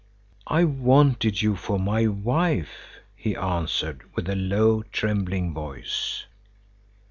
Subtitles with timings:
[0.47, 6.25] "I wanted you for my wife," he answered, with a low, trembling voice.